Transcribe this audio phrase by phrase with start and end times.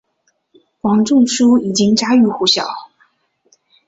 [0.81, 2.65] 王仲殊已经家喻户晓。